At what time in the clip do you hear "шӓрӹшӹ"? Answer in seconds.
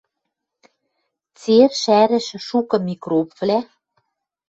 1.81-2.37